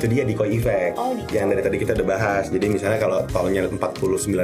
itu 0.00 0.06
dia 0.08 0.22
decoy 0.24 0.48
effect 0.50 0.96
Oh, 0.96 1.12
decoy. 1.12 1.36
yang 1.36 1.46
dari 1.46 1.60
tadi 1.60 1.76
kita 1.76 1.92
udah 1.92 2.08
bahas 2.08 2.48
jadi 2.48 2.66
misalnya 2.66 2.96
kalau 2.96 3.20
tolnya 3.28 3.68
49.000 3.68 4.40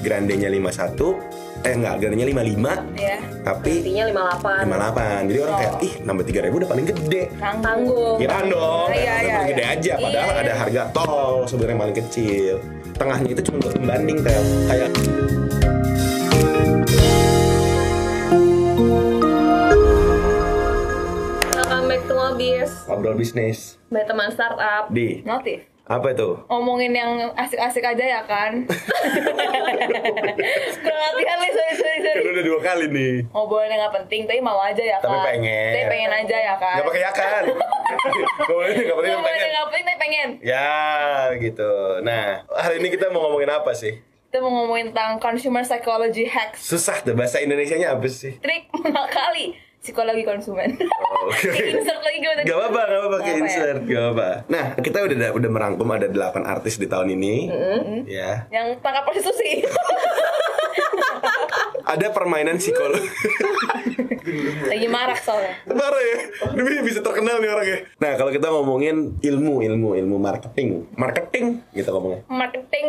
grandenya 0.00 0.48
51 0.48 1.60
eh 1.62 1.72
enggak 1.72 1.94
grandenya 1.98 2.26
55 2.26 2.96
ya 2.96 3.16
tapi 3.42 3.72
Intinya 3.78 4.04
58 4.40 4.64
58 4.64 5.28
jadi 5.28 5.38
orang 5.40 5.56
kayak 5.56 5.74
ih 5.78 5.92
nambah 6.02 6.24
3.000 6.24 6.48
udah 6.54 6.68
paling 6.68 6.86
gede 6.86 7.22
Tanggung 7.36 8.16
Kiraan 8.16 8.44
dong, 8.46 8.88
Iya, 8.88 9.14
iya, 9.20 9.34
paling 9.34 9.50
gede 9.50 9.62
iya. 9.62 9.74
aja. 9.74 9.92
Padahal 9.96 10.12
Iya, 10.26 10.34
ada 10.34 10.44
iya. 10.46 10.54
harga 10.56 10.82
tol 10.90 11.34
sebenarnya 11.44 11.78
paling 11.78 11.96
kecil. 11.96 12.54
Tengahnya 12.94 13.28
itu 13.30 13.42
cuma 13.42 13.56
buat 13.58 13.74
pembanding 13.74 14.18
tel. 14.20 14.42
Kayak 14.64 14.88
Ngobis 22.46 22.72
ngobrol 22.86 23.14
bisnis 23.14 23.58
By 23.86 24.04
teman 24.04 24.28
startup 24.28 24.88
di 24.88 25.22
notif 25.22 25.64
apa 25.82 26.10
itu? 26.10 26.40
ngomongin 26.46 26.92
yang 26.92 27.12
asik-asik 27.34 27.80
aja 27.82 28.00
ya 28.00 28.20
kan 28.22 28.64
kurang 30.80 31.00
latihan 31.02 31.36
nih 31.38 31.50
sorry 31.50 31.74
sorry 31.74 31.98
sorry 32.00 32.16
Kan 32.16 32.30
udah 32.30 32.40
dua 32.42 32.60
kali 32.62 32.86
nih. 32.88 33.14
ngobrolnya 33.28 33.76
nggak 33.78 33.94
penting 33.98 34.20
tapi 34.24 34.40
mau 34.40 34.56
aja 34.58 34.80
ya 34.80 34.96
kan 34.96 35.08
Tapi 35.10 35.18
pengen. 35.26 35.70
tapi 35.70 35.84
pengen 35.90 36.12
aja 36.14 36.36
ya 36.38 36.54
kan 36.56 36.76
Gak 36.76 36.86
pakai 36.86 37.02
ya 37.02 37.12
kan? 37.12 37.42
Gak 38.40 38.48
boleh, 38.50 38.72
gak 38.74 38.96
boleh 38.96 39.08
ngobrolnya 39.10 39.28
pengen. 39.36 39.50
nggak 39.50 39.66
penting 39.66 39.84
tapi 39.84 39.98
pengen 39.98 40.28
Ya 40.40 40.68
gitu. 41.36 41.72
Nah 42.00 42.24
hari 42.50 42.74
ini 42.78 42.88
kita 42.88 43.08
mau 43.08 43.20
ngomongin 43.22 43.50
apa 43.50 43.72
sih? 43.72 44.00
kita 44.26 44.40
mau 44.40 44.50
ngomongin 44.56 44.90
tentang 44.90 45.20
consumer 45.20 45.62
psychology 45.62 46.26
hacks 46.26 46.58
Susah 46.64 46.98
deh 46.98 47.12
bahasa 47.12 47.38
Indonesianya 47.38 47.92
apa 47.92 48.08
sih? 48.08 48.34
trik 48.36 48.66
mengakali 48.74 49.54
psikologi 49.84 50.24
konsumen. 50.24 50.80
Oh, 50.80 51.28
Oke. 51.28 51.52
insert 51.52 52.00
lagi 52.00 52.18
gue 52.18 52.32
tadi 52.32 52.48
Gak 52.48 52.56
apa-apa, 52.56 52.80
gak 52.80 52.98
apa-apa, 53.04 53.16
kayak 53.20 53.28
apa 53.28 53.36
ya? 53.36 53.44
insert, 53.44 53.80
gak 53.84 54.00
apa-apa. 54.00 54.28
Nah, 54.48 54.64
kita 54.80 54.98
udah 55.04 55.16
udah 55.36 55.50
merangkum 55.52 55.88
ada 55.92 56.08
8 56.08 56.40
artis 56.48 56.80
di 56.80 56.88
tahun 56.88 57.12
ini. 57.12 57.34
Ya. 58.08 58.48
Yang 58.48 58.80
tangkap 58.80 59.04
prostitusi 59.04 59.60
Ada 61.84 62.10
permainan 62.10 62.56
psikologi 62.56 63.04
lagi 64.72 64.88
marak 64.88 65.20
soalnya. 65.20 65.52
Parah 65.68 66.00
ya, 66.00 66.18
ini 66.56 66.80
bisa 66.80 67.04
terkenal 67.04 67.38
nih 67.38 67.50
orangnya. 67.52 67.78
Nah 68.00 68.12
kalau 68.16 68.30
kita 68.32 68.48
ngomongin 68.50 69.20
ilmu, 69.20 69.60
ilmu, 69.60 69.94
ilmu 70.00 70.16
marketing, 70.16 70.88
marketing? 70.96 71.60
Gitu 71.76 71.88
ngomongnya. 71.92 72.24
marketing. 72.26 72.86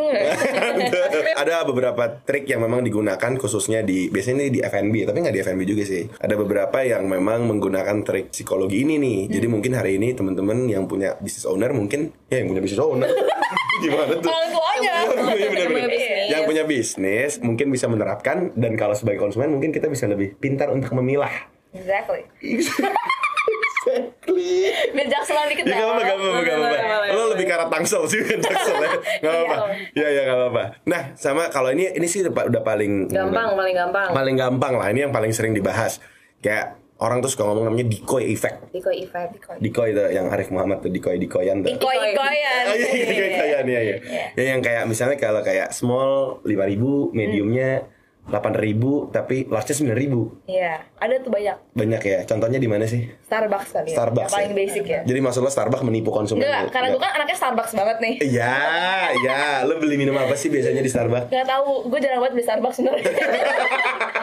Ada 1.42 1.68
beberapa 1.68 2.24
trik 2.24 2.48
yang 2.48 2.64
memang 2.64 2.82
digunakan 2.82 3.32
khususnya 3.36 3.84
di 3.84 4.08
biasanya 4.10 4.48
ini 4.48 4.52
di 4.52 4.62
F&B 4.64 4.96
tapi 5.06 5.18
nggak 5.22 5.36
di 5.36 5.42
F&B 5.44 5.62
juga 5.68 5.84
sih. 5.84 6.08
Ada 6.18 6.36
beberapa 6.40 6.82
yang 6.82 7.06
memang 7.06 7.46
menggunakan 7.52 8.02
trik 8.08 8.32
psikologi 8.32 8.88
ini 8.88 8.96
nih. 8.98 9.20
Jadi 9.30 9.48
mungkin 9.52 9.76
hari 9.76 10.00
ini 10.00 10.16
teman-teman 10.16 10.72
yang 10.72 10.88
punya 10.88 11.20
business 11.20 11.46
owner 11.46 11.72
mungkin 11.76 12.16
ya 12.32 12.42
yang 12.42 12.48
punya 12.50 12.62
business 12.64 12.82
owner. 12.84 13.10
Gimana 13.84 14.14
tuh? 14.24 14.32
Orang 14.32 14.50
tuanya. 14.56 14.96
Bener, 15.04 15.52
bener. 15.52 15.68
punya 15.68 15.88
bisnis. 15.92 16.10
yang 16.16 16.25
punya 16.56 16.72
bisnis 16.72 17.44
mungkin 17.44 17.68
bisa 17.68 17.92
menerapkan 17.92 18.56
dan 18.56 18.80
kalau 18.80 18.96
sebagai 18.96 19.20
konsumen 19.20 19.52
mungkin 19.52 19.76
kita 19.76 19.92
bisa 19.92 20.08
lebih 20.08 20.40
pintar 20.40 20.72
untuk 20.72 20.96
memilah 20.96 21.52
exactly 21.76 22.24
exactly 22.40 22.96
biar 24.96 25.08
jakselan 25.12 25.52
dikit 25.52 25.68
Ya 25.68 25.78
gak 25.78 25.84
apa-apa, 25.84 26.02
gak 26.08 26.16
apa-apa, 26.16 26.78
gak 26.80 27.12
Lo 27.12 27.24
lebih 27.36 27.46
ke 27.46 27.54
arah 27.60 27.68
tangsel 27.68 28.08
sih 28.08 28.24
kan 28.24 28.40
tangsel 28.50 28.82
ya. 28.82 28.92
Gak 29.22 29.30
apa-apa. 29.30 29.56
Iya, 29.94 30.08
iya 30.10 30.22
gak 30.26 30.38
apa-apa. 30.42 30.64
Nah, 30.90 31.02
sama 31.14 31.54
kalau 31.54 31.70
ini 31.70 31.94
ini 31.94 32.10
sih 32.10 32.26
udah 32.26 32.64
paling 32.66 33.14
Gampang, 33.14 33.54
paling 33.54 33.76
gampang 33.78 34.10
Paling 34.10 34.36
gampang 34.42 34.74
lah. 34.82 34.90
Ini 34.90 35.06
yang 35.06 35.14
paling 35.14 35.30
sering 35.38 35.54
dibahas. 35.54 36.02
Kayak 36.42 36.82
orang 36.96 37.20
tuh 37.20 37.28
suka 37.28 37.44
ngomong 37.44 37.68
namanya 37.68 37.88
decoy 37.92 38.24
effect. 38.32 38.72
Decoy 38.72 39.04
effect 39.04 39.36
Decoy 39.60 39.92
tuh 39.92 40.08
yang 40.16 40.32
Arif 40.32 40.48
Muhammad 40.52 40.80
tuh 40.80 40.92
decoy 40.92 41.20
decoyan 41.20 41.60
tuh. 41.60 41.76
ikoy 41.76 41.98
ikoyan 42.16 42.64
Oh 42.72 42.76
iya, 42.76 42.88
iya, 42.92 43.06
iya, 43.12 43.28
iya, 43.28 43.60
iya, 43.68 43.80
iya. 43.84 43.96
Ya 44.36 44.44
yang 44.56 44.64
kayak 44.64 44.88
misalnya 44.88 45.20
kalau 45.20 45.44
kayak 45.44 45.76
small 45.76 46.40
5000, 46.48 47.12
mediumnya 47.12 47.84
8000, 48.26 49.14
tapi 49.14 49.46
large-nya 49.46 49.94
9000. 49.94 50.50
Iya, 50.50 50.82
ada 50.98 51.14
tuh 51.22 51.30
banyak. 51.30 51.58
Banyak 51.78 52.02
ya. 52.02 52.20
Contohnya 52.26 52.58
di 52.58 52.66
mana 52.66 52.90
sih? 52.90 53.06
Starbucks 53.30 53.70
kali 53.70 53.94
ya. 53.94 53.96
Starbucks. 54.02 54.34
Yang 54.34 54.38
paling 54.42 54.54
ya? 54.54 54.58
basic 54.58 54.84
ya. 54.90 55.02
Jadi 55.06 55.20
maksud 55.22 55.42
lo 55.46 55.52
Starbucks 55.54 55.86
menipu 55.86 56.10
konsumen? 56.10 56.42
Enggak, 56.42 56.74
karena 56.74 56.88
gue 56.90 57.02
kan 57.06 57.12
anaknya 57.22 57.38
Starbucks 57.38 57.78
banget 57.78 57.98
nih. 58.02 58.14
Iya, 58.26 58.58
iya. 59.22 59.38
Lo 59.70 59.78
beli 59.78 60.02
minum 60.02 60.18
apa 60.18 60.34
sih 60.34 60.50
biasanya 60.50 60.82
di 60.82 60.90
Starbucks? 60.90 61.30
Gak 61.30 61.46
tahu, 61.46 61.86
gue 61.86 62.00
jarang 62.02 62.26
banget 62.26 62.34
beli 62.34 62.46
Starbucks 62.50 62.76
sebenarnya. 62.82 63.06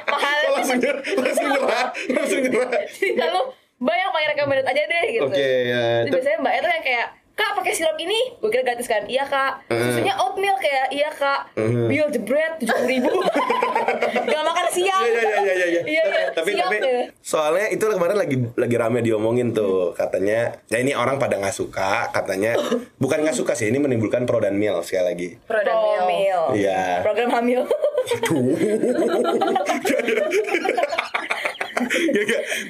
Langsung 0.52 0.78
nyerah, 0.78 1.02
langsung 1.02 1.48
nyerah, 1.50 1.86
langsung 2.12 2.40
nyerah. 2.44 2.80
Kalau 2.92 3.42
banyak 3.82 4.08
pakai 4.14 4.28
recommended 4.34 4.66
aja 4.66 4.82
deh 4.86 5.04
gitu. 5.10 5.26
Oke, 5.26 5.48
ya. 5.66 5.84
Jadi 6.02 6.08
Itu- 6.08 6.14
biasanya 6.16 6.38
mbaknya 6.38 6.60
tuh 6.62 6.72
yang 6.72 6.84
kayak 6.86 7.06
Kak 7.32 7.56
pakai 7.56 7.72
sirup 7.72 7.96
ini, 7.96 8.36
gue 8.44 8.50
kira 8.52 8.60
gratis 8.60 8.84
kan? 8.84 9.08
Iya 9.08 9.24
kak. 9.24 9.64
Susunya 9.72 10.12
oatmeal 10.20 10.52
kayak 10.60 10.92
iya 10.92 11.08
kak. 11.08 11.56
Uh. 11.56 11.88
Bill 11.88 12.12
the 12.12 12.20
bread 12.20 12.60
tujuh 12.60 12.76
ribu. 12.84 13.08
Gak 14.28 14.44
makan 14.44 14.66
siang. 14.68 15.00
Iya, 15.00 15.16
iya, 15.16 15.24
iya, 15.24 15.40
iya, 15.40 15.66
iya. 15.66 15.82
Iya, 15.82 16.02
iya. 16.12 16.24
Tapi, 16.36 16.52
tapi, 16.52 16.76
ya. 16.84 17.08
soalnya 17.24 17.72
itu 17.72 17.80
kemarin 17.88 18.20
lagi 18.20 18.36
lagi 18.52 18.76
rame 18.76 19.00
diomongin 19.00 19.56
tuh, 19.56 19.96
katanya, 19.96 20.60
ya 20.68 20.78
ini 20.78 20.92
orang 20.92 21.16
pada 21.16 21.40
nggak 21.40 21.56
suka, 21.56 22.12
katanya, 22.12 22.54
bukan 23.02 23.24
nggak 23.24 23.34
suka 23.36 23.56
sih, 23.56 23.72
ini 23.72 23.80
menimbulkan 23.80 24.28
pro 24.28 24.38
dan 24.38 24.60
meal 24.60 24.84
sekali 24.84 25.04
lagi. 25.08 25.28
Pro 25.48 25.60
dan 25.64 26.04
meal. 26.04 26.52
Iya. 26.52 27.00
Program 27.00 27.32
hamil. 27.32 27.64
Gak. 27.64 28.28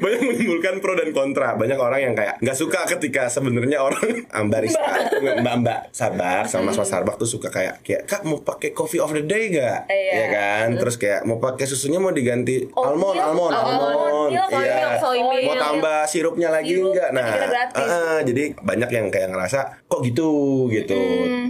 Banyak 0.02 0.31
menimbulkan 0.52 0.74
pro 0.78 0.92
dan 0.94 1.10
kontra. 1.10 1.48
Banyak 1.54 1.78
orang 1.78 2.00
yang 2.02 2.14
kayak 2.14 2.36
nggak 2.38 2.54
suka 2.54 2.84
ketika 2.86 3.26
sebenarnya 3.26 3.80
orang 3.80 4.04
ah, 4.30 4.44
barista, 4.44 4.92
mbak 5.40 5.54
mbak 5.58 5.78
Starbucks 5.90 6.48
sama 6.50 6.68
mas 6.68 6.76
mas 6.76 6.86
Starbucks 6.86 7.18
tuh 7.18 7.30
suka 7.30 7.48
kayak 7.48 7.80
kayak 7.80 8.02
kak 8.04 8.22
mau 8.22 8.38
pakai 8.38 8.70
coffee 8.70 9.00
of 9.00 9.10
the 9.10 9.22
day 9.22 9.48
gak? 9.50 9.88
Iya. 9.88 10.12
Ya 10.12 10.26
kan. 10.28 10.66
Terus 10.76 10.96
kayak 10.96 11.24
mau 11.24 11.38
pakai 11.38 11.64
susunya 11.64 11.96
mau 11.96 12.12
diganti 12.12 12.68
Oh, 12.72 12.84
almond, 12.86 13.16
milk. 13.16 13.24
almond, 13.24 13.52
Oh, 13.52 13.62
almond. 13.62 14.30
milk, 14.30 14.48
soy 14.48 14.60
Iya. 14.62 14.74
milk, 14.76 14.94
soy 14.98 15.20
milk. 15.20 15.44
Mau 15.44 15.54
tambah 15.56 15.98
sirupnya 16.06 16.48
lagi 16.50 16.72
Sirup, 16.74 16.92
enggak? 16.92 17.08
Nah, 17.10 17.24
ah, 17.24 17.80
ah, 17.80 18.18
jadi 18.22 18.42
banyak 18.54 18.90
yang 18.90 19.06
kayak 19.08 19.28
ngerasa 19.28 19.58
kok 19.82 20.00
gitu 20.02 20.28
gitu. 20.68 21.00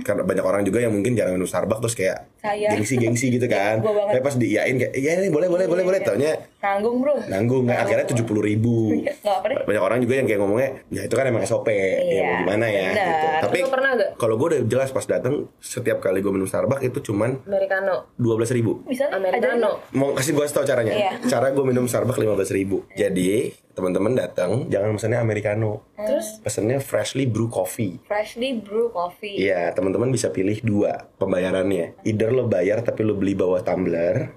Karena 0.02 0.22
banyak 0.22 0.44
orang 0.44 0.62
juga 0.62 0.78
yang 0.78 0.92
mungkin 0.92 1.12
jarang 1.12 1.34
minum 1.34 1.46
Starbucks 1.46 1.80
terus 1.82 1.96
kayak 1.96 2.18
Saya. 2.38 2.70
gengsi-gengsi 2.70 3.30
gitu 3.30 3.46
kan. 3.50 3.78
Gua 3.78 3.92
banget. 3.92 4.12
Tapi 4.12 4.22
pas 4.22 4.34
diiyain 4.36 4.74
kayak 4.76 4.92
iya 4.94 5.18
nih 5.18 5.30
boleh 5.30 5.48
boleh 5.48 5.66
boleh 5.66 5.82
boleh 5.82 5.98
Iya. 5.98 6.06
taunya 6.08 6.32
Nanggung 6.58 6.98
bro. 6.98 7.14
nanggung 7.26 7.62
nggak 7.64 7.80
akhirnya 7.80 8.06
tujuh 8.06 8.22
puluh 8.22 8.42
ribu 8.42 8.91
Gak 9.00 9.38
deh. 9.44 9.56
banyak 9.64 9.82
orang 9.82 9.98
juga 9.98 10.14
yang 10.14 10.26
kayak 10.26 10.38
ngomongnya 10.38 10.70
ya 10.88 11.00
itu 11.02 11.14
kan 11.14 11.24
emang 11.24 11.42
SOP 11.42 11.66
ya 11.66 11.80
Iya, 12.02 12.22
mau 12.22 12.34
gimana 12.42 12.66
ya 12.66 12.88
benar. 12.88 13.06
gitu. 13.06 13.26
tapi 13.40 13.58
Lu 13.58 13.68
pernah 13.68 13.90
gak? 13.94 14.10
kalau 14.16 14.34
gue 14.36 14.46
udah 14.48 14.60
jelas 14.64 14.90
pas 14.90 15.04
datang 15.04 15.34
setiap 15.58 15.98
kali 15.98 16.18
gue 16.18 16.30
minum 16.30 16.44
Starbucks 16.44 16.82
itu 16.82 16.98
cuman 17.02 17.40
Americano 17.44 18.12
dua 18.14 18.34
belas 18.34 18.50
ribu 18.50 18.84
Americano 19.08 19.80
mau 19.90 20.12
kasih 20.12 20.32
gue 20.32 20.44
tau 20.46 20.62
caranya 20.62 20.92
Iya. 20.92 21.12
cara 21.26 21.48
gue 21.48 21.62
minum 21.62 21.84
Starbucks 21.84 22.18
lima 22.18 22.34
belas 22.34 22.50
ribu 22.50 22.84
jadi 22.92 23.52
teman-teman 23.72 24.12
datang 24.12 24.68
jangan 24.68 24.92
pesannya 24.92 25.16
americano 25.16 25.80
Terus 25.96 26.42
pesannya 26.42 26.76
freshly 26.76 27.24
brew 27.24 27.46
coffee 27.46 28.02
Freshly 28.04 28.58
brew 28.58 28.90
coffee. 28.90 29.38
Iya, 29.38 29.70
teman-teman 29.70 30.10
bisa 30.10 30.28
pilih 30.28 30.58
dua 30.60 31.06
pembayarannya. 31.16 31.94
Either 32.02 32.28
lo 32.28 32.44
bayar 32.44 32.82
tapi 32.82 33.00
lo 33.00 33.14
beli 33.14 33.32
bawa 33.32 33.62
tumbler. 33.62 34.34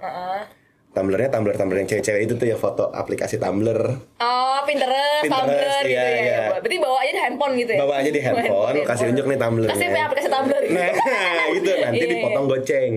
Heeh. 0.95 1.03
Tumblernya 1.03 1.27
tumbler-tumbler 1.27 1.77
yang 1.83 1.89
cewek-cewek 1.91 2.21
itu 2.23 2.33
tuh 2.33 2.47
ya 2.47 2.55
foto 2.55 2.87
aplikasi 2.87 3.35
Tumblr. 3.35 3.79
Oh, 4.15 4.59
Pinterest, 4.63 5.27
Pinterest, 5.27 5.43
Tumblr 5.43 5.83
gitu 5.83 5.91
iya, 5.91 6.03
ya. 6.07 6.19
iya. 6.23 6.41
Berarti 6.55 6.77
bawa 6.79 6.97
aja 6.97 7.11
di 7.11 7.19
handphone 7.19 7.53
gitu 7.59 7.71
ya. 7.75 7.79
Bawa 7.83 7.93
aja 7.99 8.09
di 8.09 8.21
handphone, 8.23 8.77
kasih 8.81 9.05
unjuk 9.11 9.25
nih 9.27 9.37
Tumblr-nya. 9.37 9.71
Kasih 9.75 9.85
punya 9.91 10.05
aplikasi 10.07 10.29
Tumblr. 10.31 10.63
Nah, 10.71 10.87
itu 11.59 11.69
nanti 11.75 11.99
Iya, 11.99 12.07
iya. 12.07 12.13
dipotong 12.15 12.45
goceng. 12.47 12.91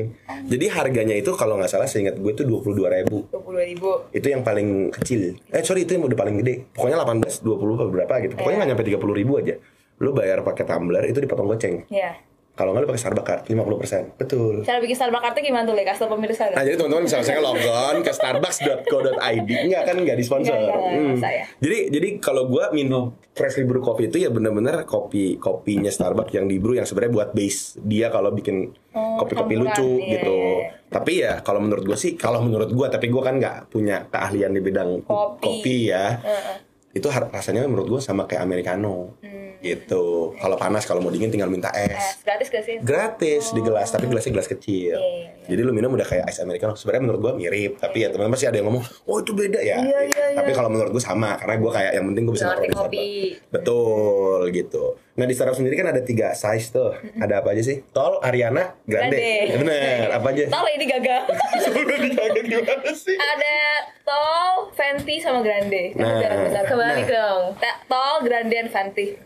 Jadi 0.46 0.66
harganya 0.70 1.14
itu 1.18 1.30
kalau 1.34 1.54
nggak 1.58 1.68
salah 1.68 1.88
seingat 1.90 2.14
gue 2.16 2.30
itu 2.30 2.46
dua 2.46 2.60
puluh 2.62 2.76
dua 2.78 2.88
ribu. 2.94 3.26
Dua 3.28 3.42
puluh 3.42 3.60
ribu. 3.60 3.90
Itu 4.14 4.26
yang 4.30 4.46
paling 4.46 4.94
kecil. 4.94 5.34
Eh 5.50 5.66
sorry 5.66 5.82
itu 5.82 5.98
yang 5.98 6.06
udah 6.06 6.14
paling 6.14 6.38
gede. 6.38 6.70
Pokoknya 6.70 7.02
18, 7.02 7.42
20 7.42 7.78
atau 7.82 7.90
berapa 7.90 8.14
gitu. 8.22 8.32
Iya. 8.32 8.38
Pokoknya 8.38 8.56
nggak 8.62 8.68
nyampe 8.70 8.84
tiga 8.86 8.98
puluh 9.02 9.14
ribu 9.18 9.32
aja. 9.36 9.54
Lu 9.98 10.14
bayar 10.14 10.46
pakai 10.46 10.62
Tumblr 10.62 11.02
itu 11.04 11.18
dipotong 11.18 11.50
goceng. 11.50 11.82
Iya. 11.90 12.14
Kalau 12.58 12.74
nggak 12.74 12.82
lu 12.82 12.88
pakai 12.88 12.98
Starbucks 13.00 13.22
card 13.24 13.42
50%. 13.46 14.18
Betul. 14.18 14.54
Cara 14.60 14.82
bikin 14.82 14.98
Starbucks 14.98 15.22
card 15.22 15.38
gimana 15.38 15.62
tuh, 15.62 15.72
Le? 15.72 15.86
Kasih 15.86 16.00
tau 16.00 16.10
pemirsa 16.10 16.50
Nah 16.50 16.60
jadi 16.60 16.74
teman-teman 16.74 17.06
bisa 17.06 17.16
misalnya 17.16 17.42
logon 17.44 17.96
ke 18.02 18.10
starbucks.co.id 18.10 19.50
Enggak 19.62 19.82
kan 19.84 19.96
nggak 19.96 20.16
disponsor 20.16 20.52
Nggak, 20.52 20.66
nggak, 20.66 20.76
nggak, 20.76 20.98
Hmm. 20.98 21.14
masa 21.14 21.28
ya? 21.30 21.44
Jadi 21.56 21.78
jadi 21.88 22.08
kalau 22.18 22.42
gue 22.44 22.64
minum 22.72 23.04
freshly 23.30 23.62
brew 23.62 23.78
coffee 23.78 24.06
itu 24.06 24.18
ya 24.18 24.28
bener-bener 24.28 24.82
kopi 24.84 25.38
kopinya 25.38 25.86
Starbucks 25.88 26.32
yang 26.32 26.44
di 26.44 26.58
brew 26.58 26.74
yang 26.74 26.82
sebenarnya 26.82 27.14
buat 27.14 27.30
base 27.30 27.78
dia 27.80 28.10
kalau 28.10 28.30
bikin 28.30 28.74
Oh, 28.90 29.14
kopi-kopi 29.16 29.54
campuran, 29.54 29.70
lucu 29.70 29.88
iya, 30.00 30.10
gitu. 30.12 30.34
iya, 30.34 30.50
iya. 30.50 30.68
Tapi 30.88 31.12
ya 31.16 31.32
kalau 31.38 31.60
menurut 31.60 31.84
gue 31.84 31.94
sih 31.94 32.12
kalau 32.14 32.40
menurut 32.40 32.66
gue 32.68 32.86
tapi 32.88 33.06
gue 33.06 33.22
kan 33.22 33.36
nggak 33.36 33.70
punya 33.70 34.02
keahlian 34.04 34.50
di 34.50 34.58
bidang 34.60 35.06
Kopi. 35.06 35.86
ya. 35.86 36.18
Heeh. 36.18 36.56
Itu 36.90 37.06
har- 37.06 37.30
rasanya 37.30 37.62
menurut 37.62 37.86
gue 37.88 38.00
sama 38.00 38.24
kayak 38.24 38.42
americano. 38.42 39.14
Hmm. 39.20 39.47
Gitu. 39.58 40.04
Kalau 40.34 40.54
panas 40.54 40.82
kalau 40.82 40.98
mau 40.98 41.08
dingin 41.08 41.28
tinggal 41.28 41.46
minta 41.46 41.68
Eh, 41.70 41.88
es. 41.88 42.20
gratis 42.20 42.46
gak 42.46 42.62
sih? 42.62 42.76
Gratis 42.78 43.50
di 43.50 43.60
gelas, 43.60 43.88
tapi 43.88 44.06
gelasnya 44.06 44.32
gelas 44.32 44.46
kecil. 44.46 44.94
Iya, 44.94 45.02
iya, 45.02 45.30
iya. 45.34 45.46
Jadi 45.48 45.60
lu 45.60 45.72
minum 45.72 45.90
udah 45.90 46.04
kayak 46.04 46.24
ice 46.26 46.38
americano. 46.38 46.72
Sebenarnya 46.72 47.02
menurut 47.04 47.20
gua 47.20 47.32
mirip, 47.34 47.76
tapi 47.76 48.00
ya 48.00 48.08
teman-teman 48.08 48.32
pasti 48.32 48.46
ada 48.46 48.56
yang 48.56 48.66
ngomong, 48.66 48.84
"Oh, 49.04 49.18
itu 49.18 49.32
beda 49.32 49.58
ya." 49.58 49.78
Iya, 49.78 49.98
iya, 50.04 50.24
iya. 50.28 50.36
Tapi 50.36 50.50
kalau 50.52 50.68
menurut 50.68 50.90
gua 50.90 51.02
sama 51.02 51.34
karena 51.36 51.54
gua 51.56 51.72
kayak 51.72 51.92
yang 51.92 52.06
penting 52.06 52.22
gua 52.22 52.34
bisa 52.34 52.46
di. 52.46 52.68
Starbucks. 52.68 53.50
Betul 53.50 54.40
gitu. 54.50 54.84
Nah 55.12 55.26
di 55.26 55.34
startup 55.34 55.52
sendiri 55.52 55.74
kan 55.74 55.88
ada 55.88 55.98
tiga 56.00 56.30
size 56.30 56.70
tuh. 56.70 56.94
Ada 57.18 57.42
apa 57.42 57.50
aja 57.50 57.62
sih? 57.64 57.82
Tol, 57.90 58.22
Ariana, 58.22 58.78
Grande. 58.80 59.18
Grande. 59.18 59.50
Ya, 59.50 59.56
bener. 59.58 60.06
Apa 60.14 60.26
aja? 60.30 60.44
Tol 60.46 60.66
ini 60.70 60.86
gagal. 60.86 61.22
Dikaget 61.98 62.44
gimana 62.46 62.92
sih? 62.94 63.18
Ada 63.18 63.54
Tol, 64.00 64.70
Fenty 64.72 65.18
sama 65.18 65.42
Grande. 65.42 65.90
Nah. 65.92 66.22
jarang 66.22 66.46
besar. 66.46 66.62
Kebalik 66.64 67.06
dong. 67.08 67.42
Ta- 67.58 67.78
Tol, 67.84 68.16
Grande, 68.22 68.54
dan 68.54 68.68
Fenty. 68.68 69.18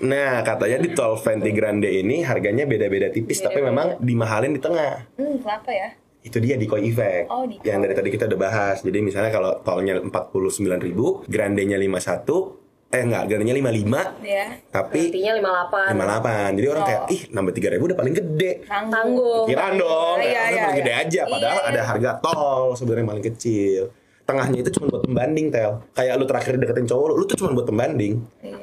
Nah 0.00 0.40
katanya 0.40 0.78
di 0.78 0.90
tol 0.90 1.14
Fenty 1.14 1.50
Grande 1.50 1.88
ini 1.88 2.22
harganya 2.22 2.64
beda-beda 2.64 3.08
tipis, 3.08 3.38
tapi 3.38 3.58
memang 3.58 3.98
dimahalin 3.98 4.52
di 4.52 4.60
tengah. 4.60 5.06
Hmm, 5.14 5.38
kenapa 5.38 5.70
ya? 5.70 5.88
Itu 6.22 6.38
dia 6.38 6.54
di 6.54 6.64
Koi 6.64 6.86
Effect. 6.86 7.26
Oh, 7.28 7.42
di 7.42 7.58
yang 7.62 7.82
dari 7.82 7.92
tadi 7.92 8.08
kita 8.08 8.26
udah 8.26 8.38
bahas. 8.38 8.78
Jadi 8.80 9.02
misalnya 9.02 9.28
kalau 9.28 9.58
tolnya 9.58 9.98
49.000, 9.98 11.26
Grandenya 11.26 11.74
51, 11.74 12.62
eh 12.88 13.02
enggak, 13.02 13.24
Grandenya 13.26 13.56
55, 13.56 14.22
Ya. 14.22 14.46
tapi 14.68 15.10
Intinya 15.10 15.32
58. 15.34 15.90
58. 15.90 16.50
Jadi 16.54 16.66
orang 16.68 16.82
Oh. 16.82 16.86
kayak, 16.86 17.02
ih 17.08 17.22
nambah 17.26 17.52
3.000 17.52 17.82
udah 17.82 17.98
paling 17.98 18.14
gede. 18.14 18.52
Tanggung. 18.68 19.44
Pikiran 19.48 19.72
dong, 19.74 20.16
Iya, 20.16 20.22
kayak, 20.22 20.30
iya, 20.30 20.38
paling 20.38 20.62
iya. 20.62 20.78
gede 20.78 20.92
aja. 20.94 21.22
Padahal 21.26 21.58
Iya, 21.58 21.68
ada 21.68 21.82
harga 21.82 22.10
tol 22.20 22.64
sebenarnya 22.76 23.06
paling 23.08 23.26
kecil. 23.26 23.82
Tengahnya 24.22 24.58
itu 24.62 24.70
cuma 24.70 24.86
buat 24.88 25.02
pembanding, 25.02 25.46
Tel. 25.50 25.82
Kayak 25.90 26.14
lu 26.14 26.24
terakhir 26.24 26.52
deketin 26.54 26.86
cowok 26.86 27.06
lu, 27.10 27.14
lu 27.18 27.24
tuh 27.26 27.34
cuma 27.34 27.50
buat 27.50 27.66
pembanding. 27.66 28.22
Iya. 28.38 28.61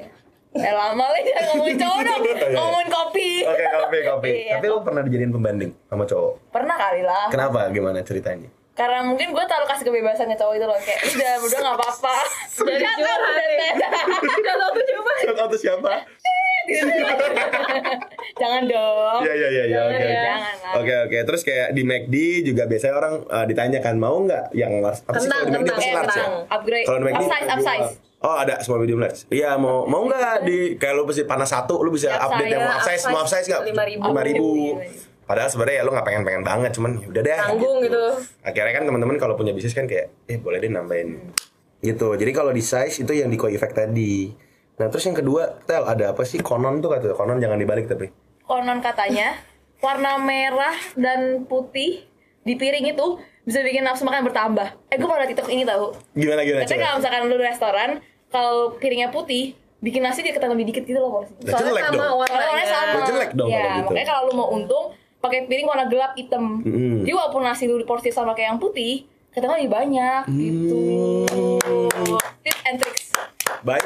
Eh 0.59 0.73
lama 0.73 1.05
lah 1.05 1.19
jangan 1.19 1.43
ngomongin 1.49 1.75
cowok 1.77 1.99
dong. 2.07 2.21
Iya. 2.21 2.47
Ngomongin 2.51 2.89
kopi. 2.89 3.29
Oke, 3.43 3.63
kopi, 3.65 3.97
kopi. 4.03 4.29
Iya. 4.41 4.53
Tapi 4.55 4.65
lu 4.67 4.77
pernah 4.81 5.01
dijadiin 5.01 5.31
pembanding 5.31 5.71
sama 5.85 6.03
cowok? 6.03 6.33
Pernah 6.49 6.75
kali 6.75 7.01
lah. 7.01 7.25
Kenapa? 7.27 7.59
Gimana 7.69 7.99
ceritanya? 8.01 8.49
Karena 8.71 9.03
mungkin 9.03 9.29
gue 9.29 9.43
terlalu 9.43 9.67
kasih 9.67 9.85
kebebasan 9.85 10.25
ke 10.25 10.37
cowok 10.37 10.55
itu 10.55 10.63
loh 10.63 10.79
Kayak 10.79 11.01
udah 11.03 11.31
berdua 11.37 11.59
gak 11.59 11.75
apa-apa 11.75 12.15
Jadi 12.55 12.79
udah, 12.79 13.11
aku 14.63 14.79
coba. 14.87 15.11
Shout 15.19 15.35
out 15.37 15.49
to 15.49 15.57
siapa? 15.57 15.91
Jangan 18.39 18.61
dong 18.63 19.19
Iya, 19.19 19.33
iya, 19.35 19.47
iya, 19.49 19.63
iya. 19.65 19.79
Oke, 19.83 19.99
ya. 19.99 20.35
oke. 20.71 20.77
Oke, 20.79 20.93
oke. 21.03 21.17
Terus 21.25 21.41
kayak 21.43 21.67
di 21.73 21.83
McD 21.83 22.15
juga 22.45 22.63
biasanya 22.65 22.95
orang 22.95 23.13
uh, 23.25 23.43
ditanyakan 23.43 23.95
mau 23.97 24.15
nggak 24.21 24.45
yang 24.53 24.79
large? 24.79 25.03
Apa 25.03 25.17
sih 25.17 25.27
kalau 25.27 25.43
di 25.43 25.51
McD 25.51 25.69
pasti 25.69 25.83
Eh, 25.83 25.93
large 25.93 26.15
ya? 26.15 26.25
Upgrade 26.47 26.85
Kalau 26.85 26.97
di 26.97 27.05
McD 27.05 27.19
Upsize, 27.19 27.47
upsize 27.49 27.89
Oh 28.19 28.35
ada 28.35 28.59
small 28.59 28.83
medium 28.83 28.99
large. 28.99 29.23
Iya 29.31 29.55
mau 29.55 29.87
mau 29.87 30.03
nggak 30.03 30.43
di 30.43 30.75
kayak 30.75 30.93
lu 30.99 31.07
pasti 31.07 31.23
panas 31.23 31.55
satu 31.55 31.79
lu 31.79 31.87
bisa 31.87 32.11
Ya, 32.11 32.19
update 32.19 32.51
yang 32.51 32.67
mau 32.67 32.75
upsize 32.75 33.03
mau 33.07 33.21
upsize 33.23 33.47
nggak? 33.47 33.61
5.000. 33.71 34.11
Lima 34.11 34.21
ribu. 34.27 34.47
Oh, 34.75 34.83
Padahal 35.23 35.47
sebenarnya 35.47 35.75
ya 35.79 35.83
lu 35.87 35.91
nggak 35.95 36.07
pengen 36.09 36.23
pengen 36.27 36.43
banget 36.43 36.71
cuman 36.75 36.91
ya 36.99 37.07
udah 37.07 37.21
deh. 37.23 37.37
Tanggung 37.39 37.77
gitu. 37.79 38.03
Akhirnya 38.43 38.73
kan 38.75 38.83
teman-teman 38.83 39.15
kalau 39.15 39.39
punya 39.39 39.55
bisnis 39.55 39.71
kan 39.71 39.87
kayak 39.87 40.11
eh 40.27 40.35
boleh 40.35 40.59
deh 40.59 40.67
nambahin 40.67 41.31
gitu. 41.79 42.11
Jadi 42.19 42.31
kalau 42.35 42.51
di 42.51 42.59
size 42.59 43.07
itu 43.07 43.11
yang 43.15 43.31
di 43.31 43.39
koi 43.39 43.55
effect 43.55 43.79
tadi. 43.79 44.27
Nah 44.83 44.91
terus 44.91 45.07
yang 45.07 45.15
kedua 45.15 45.63
tel 45.63 45.87
ada 45.87 46.11
apa 46.11 46.27
sih 46.27 46.43
konon 46.43 46.83
tuh 46.83 46.91
kata 46.91 47.15
konon 47.15 47.39
jangan 47.39 47.55
dibalik 47.55 47.87
tapi. 47.87 48.11
Konon 48.43 48.83
katanya 48.83 49.37
Warna 49.79 50.19
merah 50.19 50.75
dan 50.99 51.47
putih 51.47 52.03
Di 52.43 52.59
piring 52.59 52.91
itu 52.91 53.19
Bisa 53.49 53.59
bikin 53.59 53.81
nafsu 53.81 54.05
makan 54.05 54.21
bertambah 54.23 54.67
Eh 54.87 54.95
gue 54.95 55.07
pernah 55.07 55.25
TikTok 55.25 55.49
ini 55.49 55.65
tahu 55.65 55.89
Gimana 56.13 56.41
gimana 56.41 56.61
Katanya 56.63 56.81
kalau 56.83 56.95
misalkan 56.97 57.21
lu 57.23 57.33
di 57.33 57.43
restoran 57.43 57.89
Kalau 58.29 58.55
piringnya 58.77 59.09
putih 59.09 59.43
Bikin 59.79 59.99
nasi 59.99 60.21
dia 60.21 60.29
ketambah 60.29 60.53
lebih 60.53 60.69
dikit 60.69 60.83
gitu 60.85 60.99
loh 60.99 61.09
porsi 61.15 61.33
Udah 61.39 61.57
jelek 61.57 61.81
sama 61.81 61.89
dong. 61.89 61.97
Soalnya 61.97 62.13
warnanya 62.13 62.45
warnanya. 62.45 62.67
sama 62.69 62.93
Udah 62.93 63.07
jelek 63.07 63.31
dong 63.33 63.49
ya, 63.49 63.57
kalau 63.57 63.73
gitu. 63.73 63.89
Makanya 63.89 64.07
kalau 64.07 64.21
lu 64.23 64.33
mau 64.35 64.49
untung 64.51 64.85
pakai 65.19 65.39
piring 65.45 65.65
warna 65.65 65.85
gelap 65.85 66.11
hitam 66.13 66.43
Mm-mm. 66.61 67.01
Jadi 67.01 67.11
walaupun 67.11 67.41
nasi 67.41 67.63
lu 67.65 67.81
porsi 67.83 68.07
sama 68.07 68.31
kayak 68.31 68.49
yang 68.49 68.59
putih 68.59 69.03
Ketambah 69.29 69.57
lebih 69.57 69.71
banyak 69.71 70.21
gitu 70.27 70.81
Hmm. 71.29 72.15
Tips 72.39 72.61
and 72.63 72.77
tricks 72.77 73.05
Baik. 73.61 73.85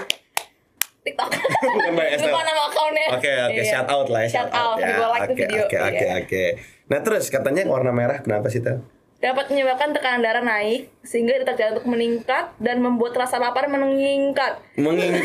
TikTok 1.02 1.30
Bukan 1.76 1.92
by 1.94 2.06
Estelle. 2.10 2.32
Lupa 2.32 2.42
nama 2.42 2.62
akunnya 2.66 3.06
Oke 3.14 3.32
oke 3.44 3.54
Iya. 3.56 3.64
shout 3.66 3.88
out 3.88 4.08
lah 4.08 4.22
ya 4.22 4.30
Shout 4.32 4.52
out, 4.52 4.76
ya. 4.78 4.88
gue 4.94 5.08
like 5.08 5.22
Oke 5.22 5.28
tuh 5.28 5.36
video 5.38 5.64
oke 5.64 5.78
oke 5.80 5.94
Iya. 6.00 6.14
oke. 6.20 6.44
Nah 6.86 7.00
terus 7.00 7.26
katanya 7.28 7.62
warna 7.66 7.92
merah 7.92 8.18
kenapa 8.18 8.48
sih 8.48 8.60
Tel? 8.60 8.82
Dapat 9.24 9.48
menyebabkan 9.48 9.96
tekanan 9.96 10.20
darah 10.20 10.44
naik 10.44 10.92
sehingga 11.00 11.40
detak 11.40 11.56
jantung 11.56 11.88
meningkat 11.88 12.52
dan 12.60 12.84
membuat 12.84 13.16
rasa 13.16 13.40
lapar 13.40 13.72
meningkat. 13.72 14.60
Meningkat. 14.76 15.24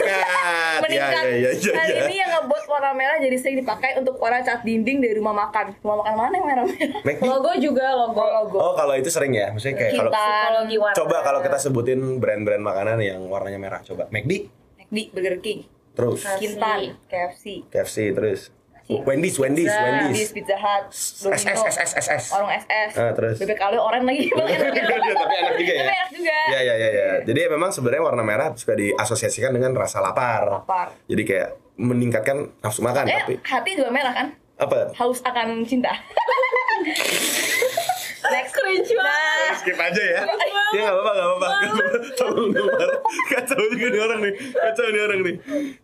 meningkat. 0.86 1.24
Ya 1.26 1.50
ya 1.50 1.50
ya 1.50 1.72
Hal 1.74 1.88
ya. 1.90 2.06
ini 2.06 2.14
yang 2.22 2.30
ngebuat 2.30 2.64
warna 2.70 2.94
merah 2.94 3.18
jadi 3.18 3.34
sering 3.34 3.58
dipakai 3.58 3.98
untuk 3.98 4.14
warna 4.22 4.46
cat 4.46 4.62
dinding 4.62 5.02
dari 5.02 5.18
rumah 5.18 5.34
makan. 5.34 5.74
Rumah 5.82 5.96
makan 6.06 6.14
mana 6.14 6.34
yang 6.38 6.46
merah-merah? 6.46 7.02
McD. 7.02 7.22
Logo 7.26 7.50
juga 7.58 7.86
logo. 7.98 8.22
Logo. 8.22 8.58
Oh 8.62 8.74
kalau 8.78 8.94
itu 8.94 9.10
sering 9.10 9.34
ya, 9.34 9.50
maksudnya 9.50 9.74
kayak 9.74 9.92
kalau 9.98 10.10
Kita 10.14 10.22
Psikologi 10.22 10.76
warna. 10.78 10.96
coba 11.02 11.16
kalau 11.26 11.40
kita 11.42 11.58
sebutin 11.58 12.00
brand-brand 12.22 12.62
makanan 12.62 13.02
yang 13.02 13.20
warnanya 13.26 13.58
merah, 13.58 13.80
coba 13.82 14.06
McD, 14.14 14.46
di 14.88 15.02
Burger 15.10 15.42
King, 15.42 15.66
terus 15.98 16.22
Kintan, 16.38 16.94
KFC, 17.10 17.66
KFC, 17.66 18.14
terus 18.14 18.54
Wendy's, 18.88 19.37
Wendy's, 19.37 19.69
Pizza. 19.69 19.85
Wendy's, 19.85 20.05
Wendy's, 20.08 20.31
Pizza 20.32 20.56
Hut, 20.56 20.85
SS, 20.88 21.20
Domino, 21.20 21.69
SS, 21.69 21.90
SS. 21.94 22.25
warung 22.32 22.49
SS, 22.50 22.90
Ah, 22.96 23.12
terus? 23.12 23.37
bebek 23.37 23.58
kaleo 23.58 23.81
oren 23.82 24.00
lagi. 24.02 24.32
Tapi 24.32 24.49
enak 24.49 24.73
juga 25.55 25.73
ya. 25.73 25.85
Tapi 25.85 25.93
enak 25.93 26.08
juga. 26.11 26.37
Ya 26.49 26.61
ya 26.62 26.75
ya 26.75 26.88
ya. 26.88 27.06
Jadi 27.23 27.40
memang 27.49 27.69
sebenarnya 27.69 28.00
warna 28.02 28.23
merah 28.23 28.49
suka 28.55 28.73
diasosiasikan 28.73 29.52
dengan 29.52 29.76
rasa 29.76 30.00
lapar. 30.00 30.49
Lapar. 30.55 30.96
Jadi 31.05 31.23
kayak 31.23 31.49
meningkatkan 31.76 32.49
nafsu 32.58 32.81
makan, 32.81 33.05
Eh, 33.05 33.17
tapi 33.19 33.35
hati 33.38 33.70
juga 33.76 33.93
merah 33.93 34.11
kan? 34.11 34.26
apa? 34.56 34.90
Haus 34.96 35.20
akan 35.20 35.62
cinta. 35.62 35.93
Next. 38.68 38.92
Cringe 38.92 38.92
banget. 39.00 39.48
Nah, 39.48 39.56
skip 39.56 39.78
aja 39.80 40.02
ya. 40.02 40.20
Ya 40.68 40.80
nggak 40.84 40.94
apa-apa, 40.94 41.10
nggak 41.16 41.28
apa-apa. 41.28 41.48
Tolong 42.20 42.48
dengar. 42.52 42.88
Kacau 43.32 43.62
juga 43.72 43.86
nih 43.88 44.00
orang 44.04 44.20
nih. 44.20 44.34
Kacau 44.52 44.86
nih 44.92 45.00
orang 45.00 45.20
nih. 45.24 45.34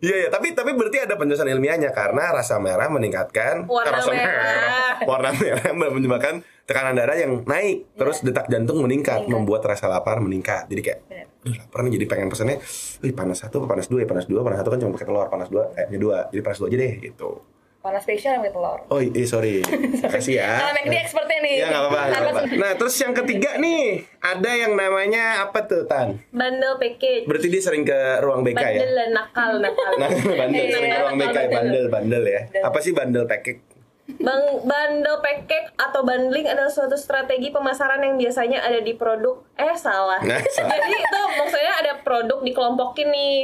Iya 0.01 0.15
ya, 0.25 0.27
tapi 0.29 0.47
tapi 0.53 0.71
berarti 0.77 0.97
ada 1.01 1.15
penjelasan 1.17 1.49
ilmiahnya 1.49 1.89
karena 1.89 2.23
rasa 2.29 2.61
merah 2.61 2.87
meningkatkan 2.93 3.65
Warna 3.65 3.89
rasa 3.89 4.11
merah. 4.13 4.93
Warna 5.03 5.29
merah 5.33 5.69
menyebabkan 5.97 6.45
tekanan 6.65 6.93
darah 6.97 7.17
yang 7.17 7.41
naik, 7.45 7.97
terus 7.97 8.21
detak 8.21 8.49
jantung 8.49 8.81
meningkat, 8.81 9.25
membuat 9.25 9.65
rasa 9.65 9.89
lapar 9.89 10.21
meningkat. 10.21 10.69
Jadi 10.69 10.81
kayak. 10.81 10.99
Aduh, 11.45 11.61
lapar 11.61 11.85
nih 11.85 12.01
jadi 12.01 12.05
pengen 12.09 12.27
pesennya, 12.33 12.57
wih 13.05 13.13
panas 13.13 13.45
satu, 13.45 13.61
apa 13.61 13.77
panas 13.77 13.85
dua 13.85 14.01
ya 14.01 14.09
panas 14.09 14.25
dua, 14.25 14.41
panas 14.41 14.65
satu 14.65 14.73
kan 14.73 14.81
cuma 14.81 14.97
pakai 14.97 15.05
telur, 15.05 15.29
panas 15.29 15.47
dua, 15.53 15.69
eh 15.77 15.85
dua, 15.93 16.25
jadi 16.33 16.41
panas 16.41 16.57
dua 16.57 16.67
aja 16.73 16.77
deh 16.81 16.93
gitu. 17.05 17.54
Warna 17.85 18.01
spesial 18.01 18.33
yang 18.33 18.41
pakai 18.41 18.55
telur. 18.57 18.79
Oh 18.89 18.97
iya 18.97 19.23
sorry, 19.23 19.61
kasih 20.17 20.41
ya. 20.41 20.57
Kalau 20.57 20.73
McD 20.73 20.95
expertnya 20.97 21.37
nih. 21.39 21.53
Ya 21.55 21.65
nggak 21.69 21.83
apa-apa. 21.85 22.41
Nah 22.51 22.71
terus 22.73 22.95
yang 22.97 23.13
ketiga 23.13 23.49
nih 23.55 23.83
ada 24.17 24.51
yang 24.51 24.73
namanya 24.73 25.45
apa 25.45 25.61
tuh 25.63 25.85
Tan? 25.85 26.17
Bandel 26.33 26.81
package. 26.81 27.29
Berarti 27.29 27.47
dia 27.47 27.61
sering 27.61 27.85
ke 27.85 27.93
ruang 28.19 28.41
BK 28.41 28.57
ya? 28.57 28.65
Bandel 28.73 28.91
dan 28.91 29.09
nakal 29.13 29.51
nakal. 29.61 29.91
Nah 30.01 30.09
bandel 30.09 30.57
Iya, 30.57 30.73
sering 30.73 30.89
ke 30.89 30.99
ruang 30.99 31.15
BK 31.15 31.29
ya 31.29 31.29
bandel. 31.29 31.53
bandel 31.53 31.85
bandel 31.87 32.23
ya. 32.25 32.41
Apa 32.65 32.77
sih 32.81 32.91
bandel 32.91 33.29
package? 33.29 33.61
Bang, 34.05 34.37
bundle 34.61 35.17
package 35.17 35.73
atau 35.75 36.05
bundling 36.05 36.45
adalah 36.45 36.69
suatu 36.69 36.93
strategi 36.93 37.49
pemasaran 37.49 37.97
yang 37.99 38.15
biasanya 38.15 38.61
ada 38.61 38.77
di 38.77 38.93
produk. 38.93 39.41
Eh 39.57 39.73
salah. 39.73 40.21
Nah, 40.21 40.37
salah. 40.45 40.77
Jadi 40.77 40.93
itu 40.93 41.21
maksudnya 41.35 41.73
ada 41.81 41.93
produk 42.01 42.37
dikelompokin 42.41 43.09
nih. 43.09 43.37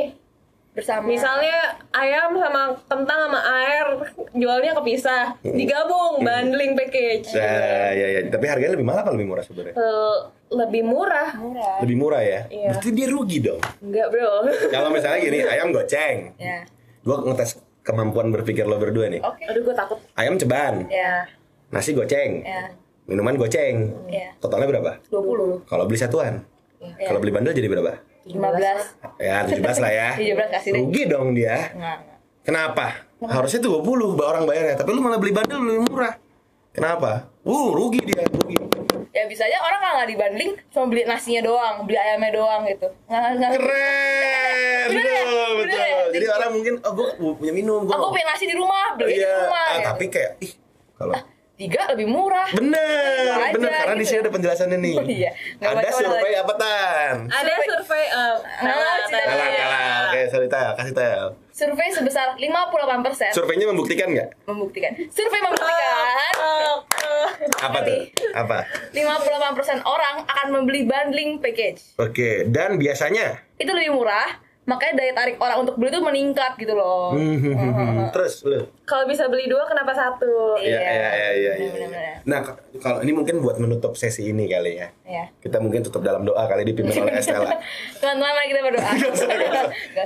Bersama. 0.72 1.04
Misalnya 1.04 1.76
ayam 1.92 2.32
sama 2.40 2.62
kentang 2.88 3.20
sama 3.28 3.40
air 3.60 3.86
jualnya 4.32 4.72
kepisah, 4.72 5.24
digabung 5.44 6.24
bundling 6.24 6.74
package. 6.80 7.36
Nah 7.36 7.92
ya 7.92 8.08
ya. 8.08 8.20
Tapi 8.32 8.46
harganya 8.48 8.74
lebih 8.80 8.88
mahal 8.88 9.04
apa 9.04 9.12
lebih 9.12 9.28
murah 9.28 9.44
sebenarnya? 9.44 9.76
Eh, 9.76 10.16
lebih 10.52 10.84
murah. 10.88 11.30
murah. 11.36 11.76
Lebih 11.84 11.98
murah 12.00 12.22
ya. 12.24 12.42
Iya. 12.48 12.70
Berarti 12.76 12.90
dia 12.92 13.08
rugi 13.08 13.38
dong. 13.44 13.62
Enggak, 13.84 14.08
Bro. 14.12 14.32
Kalau 14.72 14.90
misalnya 14.92 15.20
gini 15.20 15.38
ayam 15.44 15.76
goceng, 15.76 16.18
Ya. 16.40 16.64
gua 17.04 17.20
ngetes 17.24 17.60
kemampuan 17.84 18.32
berpikir 18.32 18.64
lo 18.64 18.80
berdua 18.80 19.12
nih. 19.12 19.20
Oke. 19.24 19.44
Aduh, 19.48 19.62
gue 19.66 19.76
takut. 19.76 19.98
Ayam 20.14 20.38
ceban, 20.38 20.86
Ya. 20.88 21.26
nasi 21.74 21.92
goceng, 21.92 22.46
Ya. 22.46 22.72
minuman 23.10 23.36
goceng. 23.36 23.90
Ya. 24.08 24.32
Totalnya 24.38 24.70
berapa? 24.70 24.92
20. 25.10 25.66
Kalau 25.66 25.84
beli 25.90 25.98
satuan, 25.98 26.46
Ya. 26.80 27.10
kalau 27.10 27.20
beli 27.20 27.34
bandel 27.34 27.52
jadi 27.52 27.68
berapa? 27.68 27.98
15. 28.22 29.18
Ya 29.18 29.36
17 29.44 29.82
lah 29.82 29.92
ya. 29.92 30.10
17 30.14 30.54
kasih 30.54 30.70
deh. 30.72 30.82
Rugi 30.82 31.04
dong 31.06 31.28
dia. 31.34 31.74
Enggak, 31.74 31.98
enggak. 32.02 32.18
Kenapa? 32.42 32.86
Harusnya 33.22 33.62
20 33.62 34.18
orang 34.18 34.44
bayarnya, 34.46 34.76
tapi 34.76 34.90
lu 34.92 35.02
malah 35.02 35.18
beli 35.18 35.30
bandel 35.30 35.62
lebih 35.62 35.86
murah. 35.86 36.18
Kenapa? 36.72 37.30
Uh, 37.44 37.70
rugi 37.70 38.02
dia, 38.02 38.26
rugi. 38.26 38.58
Ya 39.12 39.28
bisa 39.28 39.44
aja 39.44 39.60
orang 39.60 39.78
kalau 39.78 39.96
nggak 40.00 40.10
dibanding 40.10 40.50
cuma 40.72 40.86
beli 40.88 41.04
nasinya 41.04 41.42
doang, 41.44 41.84
beli 41.84 42.00
ayamnya 42.00 42.32
doang 42.32 42.62
gitu. 42.64 42.88
Nggak. 43.06 43.50
Keren. 43.60 44.86
Bener 44.88 45.04
ya? 45.04 45.22
Betul, 45.22 45.52
betul. 45.60 45.84
ya? 45.84 45.98
Jadi 46.16 46.26
orang 46.32 46.50
mungkin 46.56 46.74
oh 46.80 46.92
gua 46.96 47.08
punya 47.36 47.54
minum, 47.54 47.80
gua. 47.86 47.94
Aku 48.00 48.06
punya 48.10 48.26
nasi 48.26 48.46
di 48.48 48.56
rumah, 48.56 48.96
beli 48.96 49.20
di 49.20 49.22
Iya, 49.22 49.36
rumah. 49.46 49.62
ah, 49.62 49.74
gitu. 49.76 49.88
tapi 49.92 50.06
kayak 50.08 50.32
ih 50.40 50.52
kalau 50.96 51.14
tiga 51.62 51.82
lebih 51.94 52.08
murah. 52.10 52.50
Bener, 52.50 53.22
Itu 53.22 53.38
aja, 53.38 53.54
bener 53.54 53.72
karena 53.72 53.94
di 53.94 54.02
gitu. 54.02 54.10
sini 54.10 54.20
ada 54.20 54.32
penjelasannya 54.34 54.78
nih. 54.82 54.96
Oh, 54.98 55.06
iya. 55.06 55.32
Nggak 55.62 55.72
Ada 55.78 55.90
survei 55.94 56.34
apa 56.34 56.54
tan? 56.58 57.16
Ada 57.30 57.52
survei 57.62 58.04
eh 58.04 58.34
tidak 58.58 58.78
tadi. 59.14 59.30
Kalah, 59.30 59.50
kalah. 59.54 60.02
Oke, 60.10 60.22
sorry 60.28 60.48
tel, 60.50 60.70
kasih 60.74 60.96
tel. 60.98 61.26
Survei 61.52 61.94
sebesar 61.94 62.28
58% 62.40 63.38
Surveinya 63.38 63.68
membuktikan 63.70 64.08
nggak? 64.10 64.30
membuktikan. 64.50 64.92
Survei 65.14 65.40
membuktikan 65.40 66.34
Oh, 66.42 66.82
oh. 66.82 67.28
Apa 67.62 67.78
tuh? 67.86 68.02
Apa? 68.34 68.66
58% 68.96 69.86
orang 69.86 70.26
akan 70.26 70.48
membeli 70.50 70.90
bundling 70.90 71.38
package. 71.38 71.94
Oke, 72.02 72.50
dan 72.50 72.82
biasanya 72.82 73.46
Itu 73.62 73.78
lebih 73.78 73.94
murah 73.94 74.42
makanya 74.62 74.94
daya 75.02 75.14
tarik 75.18 75.36
orang 75.42 75.66
untuk 75.66 75.76
beli 75.76 75.90
tuh 75.90 76.06
meningkat 76.06 76.54
gitu 76.56 76.78
loh 76.78 77.12
Hmm. 77.12 78.08
Terus 78.14 78.46
lu? 78.46 78.62
Kalau 78.86 79.10
bisa 79.10 79.26
beli 79.28 79.50
dua, 79.50 79.66
kenapa 79.66 79.92
satu? 79.92 80.56
Iya, 80.60 80.80
iya, 80.80 80.92
iya, 80.94 81.30
iya, 81.34 81.54
iya. 81.58 81.72
Benar-benar. 81.74 82.16
Nah, 82.28 82.40
kalau 82.80 83.00
ini 83.02 83.12
mungkin 83.12 83.40
buat 83.42 83.58
menutup 83.58 83.96
sesi 83.96 84.30
ini 84.30 84.46
kali 84.48 84.78
ya. 84.80 84.88
ya 85.08 85.26
Kita 85.40 85.58
mungkin 85.64 85.82
tutup 85.82 86.04
dalam 86.04 86.24
doa 86.24 86.44
kali 86.46 86.68
dipimpin 86.68 87.04
oleh 87.04 87.18
Estella. 87.18 87.58
teman-teman 88.00 88.32
mari 88.32 88.48
kita 88.52 88.62
berdoa. 88.62 88.92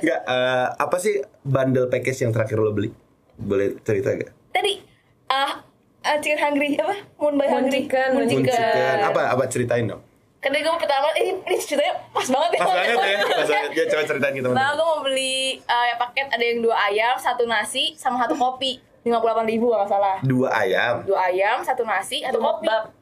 Enggak, 0.02 0.22
eh, 0.34 0.68
apa 0.78 0.98
sih 0.98 1.20
bundle 1.42 1.90
package 1.90 2.26
yang 2.26 2.32
terakhir 2.32 2.58
lo 2.62 2.72
beli? 2.72 2.90
Boleh 3.36 3.76
cerita 3.84 4.16
gak? 4.16 4.32
tadi 4.56 4.80
ah 5.28 5.60
ah, 6.08 6.18
chicken 6.24 6.40
hungry 6.40 6.80
apa 6.80 6.96
moon 7.20 7.36
by 7.36 7.44
Moon 7.52 7.68
hungry 7.68 7.84
chicken, 7.84 8.16
moon 8.16 8.24
moon 8.24 8.40
Moon 8.40 8.48
chicken 8.48 8.56
chicken. 8.56 8.98
Apa 9.04 9.22
apa 9.36 9.44
ceritain 9.52 9.84
dong? 9.84 10.02
Karena 10.46 10.62
gue 10.62 10.78
pertama 10.78 11.10
ini, 11.18 11.42
ini 11.42 11.58
ceritanya 11.58 12.06
pas 12.14 12.28
banget 12.30 12.50
ya 12.54 12.60
Pas 12.62 12.70
banget 12.70 12.98
ya, 13.02 13.18
pas 13.26 13.50
banget. 13.50 13.70
Ya 13.74 13.84
coba 13.90 14.02
ceritain 14.06 14.34
kita 14.38 14.48
Nah, 14.54 14.70
gue 14.78 14.86
mau 14.86 15.02
beli 15.02 15.58
uh, 15.66 15.98
paket 15.98 16.30
ada 16.30 16.44
yang 16.46 16.62
dua 16.62 16.78
ayam, 16.86 17.18
satu 17.18 17.50
nasi, 17.50 17.98
sama 17.98 18.22
satu 18.22 18.38
kopi. 18.38 18.78
58 19.02 19.42
ribu 19.50 19.74
kalau 19.74 19.86
nggak 19.86 19.90
salah. 19.90 20.18
Dua 20.22 20.50
ayam. 20.54 21.02
Dua 21.02 21.34
ayam, 21.34 21.66
satu 21.66 21.82
nasi, 21.82 22.22
satu 22.22 22.38
kopi. 22.38 22.70
bab. 22.70 22.94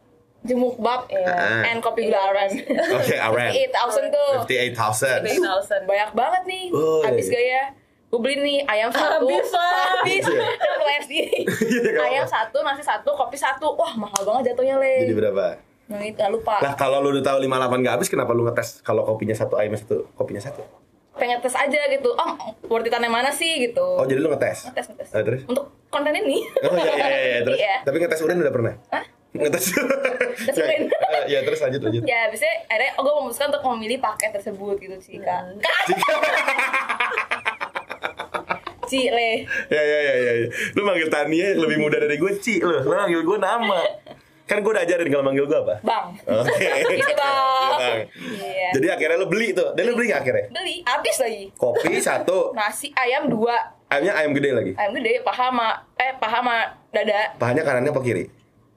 Jemuk 0.47 0.79
bab. 0.79 1.03
Ah. 1.11 1.67
And 1.67 1.83
kopi 1.83 2.07
gula 2.07 2.31
aren. 2.31 2.51
Oke, 2.95 3.15
aren. 3.19 3.51
58,000 3.51 4.11
tuh. 4.11 4.31
58,000. 4.47 5.27
58,000. 5.83 5.83
Banyak 5.83 6.11
banget 6.15 6.41
nih. 6.47 6.65
Oh, 6.71 7.03
Habis 7.03 7.27
iya. 7.27 7.35
gaya. 7.35 7.63
Gue 8.07 8.19
beli 8.23 8.35
nih 8.39 8.57
ayam 8.71 8.87
satu. 8.87 9.27
Habis. 9.27 9.51
Habis. 9.51 10.23
Iya. 10.31 10.47
Kan 10.63 10.79
bayar 10.79 11.01
sendiri. 11.03 11.39
Iya, 11.43 12.03
ayam 12.07 12.27
satu, 12.27 12.63
nasi 12.63 12.83
satu, 12.83 13.11
kopi 13.15 13.35
satu. 13.35 13.75
Wah, 13.75 13.99
mahal 13.99 14.23
banget 14.23 14.55
jatuhnya, 14.55 14.79
Le. 14.79 15.07
Jadi 15.07 15.15
berapa? 15.15 15.72
Nah, 15.83 15.99
itu 15.99 16.15
nggak 16.15 16.31
lupa. 16.31 16.57
Lah 16.59 16.73
kalau 16.73 16.99
lu 16.99 17.11
udah 17.11 17.23
tahu 17.25 17.37
58 17.39 17.83
gak 17.83 17.93
habis 17.93 18.07
kenapa 18.07 18.31
lu 18.31 18.43
ngetes 18.43 18.79
kalau 18.81 19.03
kopinya 19.03 19.33
satu 19.33 19.55
ayam 19.55 19.73
satu 19.73 20.07
kopinya 20.13 20.39
satu? 20.39 20.63
Pengen 21.13 21.37
tes 21.39 21.53
aja 21.53 21.79
gitu. 21.87 22.09
Oh, 22.09 22.31
worth 22.65 22.83
it 22.83 22.91
yang 22.91 23.05
mana 23.07 23.29
sih 23.29 23.61
gitu. 23.61 23.83
Oh 23.83 24.01
jadi 24.01 24.17
lu 24.17 24.29
ngetes? 24.29 24.65
Ngetes, 24.65 24.85
ngetes. 24.89 25.09
Ah, 25.11 25.21
terus? 25.21 25.41
Untuk 25.45 25.69
konten 25.87 26.09
ini. 26.09 26.41
Oh 26.63 26.73
iya 26.73 26.89
iya 26.89 27.05
iya, 27.05 27.19
iya. 27.21 27.39
terus. 27.45 27.59
Iya. 27.59 27.75
Tapi 27.83 27.95
ngetes 27.99 28.19
urin 28.21 28.37
udah 28.39 28.49
pernah? 28.49 28.73
Hah? 28.89 29.03
Ngetes. 29.31 29.65
Tes 30.41 30.55
urin. 30.63 30.81
Eh, 30.89 31.23
Ya 31.23 31.39
terus 31.39 31.59
lanjut 31.59 31.79
lanjut. 31.79 32.03
ya 32.03 32.27
biasanya 32.27 32.55
akhirnya 32.67 32.91
oh, 32.95 33.01
gue 33.01 33.13
memutuskan 33.15 33.47
untuk 33.47 33.63
memilih 33.69 33.95
paket 33.97 34.31
tersebut 34.33 34.75
gitu 34.75 34.97
sih 34.99 35.15
kak 35.17 35.55
kak 35.61 35.77
Cile 38.83 39.47
ya 39.71 39.79
ya 39.81 39.99
ya 39.99 40.13
ya. 40.13 40.31
ya. 40.37 40.47
Lu 40.75 40.83
manggil 40.83 41.07
Tania 41.07 41.55
lebih 41.55 41.79
muda 41.79 41.97
dari 41.97 42.19
gue, 42.19 42.35
Ci. 42.35 42.59
Lu, 42.59 42.83
lu 42.83 42.91
manggil 42.91 43.23
gue 43.23 43.37
nama. 43.39 43.79
Kan 44.43 44.59
gue 44.59 44.69
udah 44.69 44.83
ajarin 44.83 45.07
kalau 45.07 45.23
manggil 45.23 45.45
gue 45.45 45.55
apa? 45.57 45.75
bang 45.81 46.05
Oke. 46.25 46.67
Gitu, 46.99 47.13
Bang. 47.13 47.71
Bang. 47.73 47.99
Iya. 48.13 48.69
Jadi 48.71 48.87
akhirnya 48.89 49.17
lu 49.17 49.25
beli 49.25 49.51
tuh. 49.51 49.71
Dan 49.71 49.83
lu 49.85 49.93
beli 49.93 50.07
nggak 50.07 50.21
akhirnya? 50.21 50.45
beli 50.49 50.75
habis 50.83 51.15
lagi 51.17 51.43
Kopi 51.53 51.97
satu, 51.97 52.51
nasi 52.51 52.91
ayam 52.93 53.27
dua 53.27 53.55
ayamnya 53.87 54.13
ayam 54.15 54.31
gede 54.31 54.49
lagi. 54.51 54.71
ayam 54.73 54.91
gede 54.93 55.21
paha 55.21 55.47
sama 55.47 55.67
eh 55.95 56.11
paha 56.13 56.37
sama 56.39 56.55
dada 56.89 57.31
Pahanya 57.35 57.61
kanannya 57.61 57.89
apa 57.89 58.01
kiri? 58.01 58.25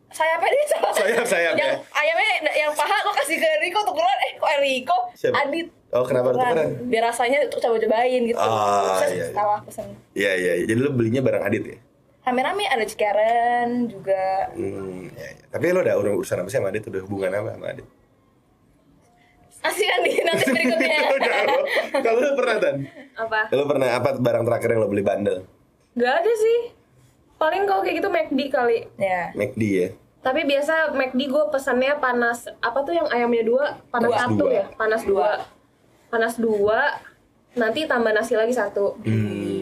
sayapnya 0.07 0.49
dia 0.49 0.65
salah 0.71 0.93
Sayap, 0.95 1.27
sayap, 1.27 1.55
yang 1.55 1.67
ya. 1.67 1.77
ayamnya 1.93 2.31
yang 2.55 2.73
paha 2.73 2.97
kok 2.97 3.15
kasih 3.17 3.37
ke 3.37 3.49
Riko 3.59 3.83
untuk 3.83 3.97
keluar 3.97 4.17
eh 4.23 4.33
kok 4.35 4.49
Riko 4.57 4.99
Siapa? 5.13 5.35
Adit 5.43 5.67
Oh, 5.89 6.03
kenapa 6.03 6.31
tukeran? 6.31 6.69
biar 6.85 7.03
rasanya 7.07 7.43
untuk 7.43 7.59
coba-cobain 7.59 8.23
gitu 8.23 8.37
Ah, 8.37 8.97
Terus 8.99 9.13
iya, 9.13 9.17
iya. 9.19 9.27
salah 9.33 9.59
pesen 9.61 9.87
Iya 10.13 10.33
iya. 10.35 10.53
iya. 10.55 10.65
Jadi 10.65 10.79
lu 10.79 10.91
belinya 10.91 11.21
barang 11.21 11.43
Adit 11.43 11.63
ya? 11.65 11.77
Rame-rame 12.27 12.67
ada 12.67 12.83
cekaren 12.83 13.87
juga 13.87 14.51
Hmm, 14.51 15.09
ya, 15.11 15.31
ya. 15.31 15.45
Tapi 15.49 15.65
lo 15.71 15.81
udah 15.81 15.95
ur- 15.95 16.19
urusan 16.19 16.37
apa 16.37 16.49
sih 16.49 16.59
sama 16.59 16.69
Adit? 16.69 16.83
Udah 16.85 17.01
hubungan 17.01 17.31
apa 17.33 17.55
sama 17.55 17.67
Adit? 17.71 17.87
Asli 19.63 19.85
kan 19.85 20.01
di 20.01 20.11
nanti 20.21 20.45
berikutnya. 20.53 20.99
Kalau 21.97 22.19
lo 22.21 22.33
pernah 22.35 22.57
Tan? 22.57 22.77
Apa? 23.17 23.41
Lo 23.49 23.65
pernah 23.65 23.89
apa 23.93 24.09
barang 24.13 24.45
terakhir 24.45 24.69
yang 24.69 24.81
lo 24.81 24.89
beli 24.89 25.03
bandel? 25.03 25.47
Gak 25.95 26.15
ada 26.17 26.33
sih. 26.37 26.59
Paling 27.37 27.63
kalau 27.65 27.81
kayak 27.81 27.97
gitu 27.97 28.09
McD 28.09 28.41
kali. 28.49 28.79
ya. 28.97 29.31
McD 29.33 29.63
ya? 29.63 29.89
Tapi 30.21 30.43
biasa 30.43 30.91
McD 30.93 31.21
gue 31.25 31.45
pesannya 31.49 31.95
panas 31.97 32.51
apa 32.59 32.83
tuh 32.83 32.91
yang 32.93 33.07
ayamnya 33.07 33.43
dua 33.43 33.65
panas 33.87 34.09
Dua. 34.09 34.19
satu 34.21 34.35
Dua. 34.41 34.51
ya 34.53 34.65
panas 34.73 35.03
dua 35.05 35.31
panas 36.09 36.35
dua 36.37 36.81
nanti 37.55 37.81
tambah 37.85 38.11
nasi 38.11 38.35
lagi 38.35 38.51
satu 38.51 38.99
Hmm. 39.01 39.56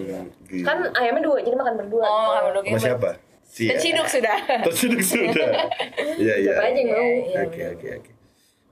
Gila. 0.49 0.64
kan 0.66 0.78
ayamnya 0.97 1.23
dua 1.23 1.37
jadi 1.43 1.57
makan 1.57 1.75
berdua 1.81 2.04
Oh, 2.04 2.31
kamu 2.35 2.49
dong 2.54 2.64
Sama 2.66 2.81
siapa? 2.81 3.11
Si 3.45 3.71
Terciduk 3.71 4.09
sudah. 4.11 4.37
Terciduk 4.66 5.02
sudah. 5.04 5.49
Iya 6.23 6.35
iya. 6.43 6.54
Siapa 6.59 6.64
aja 6.71 6.78
yang 6.78 6.90
mau 6.90 7.09
Oke 7.47 7.62
oke 7.76 7.88
oke. 8.02 8.11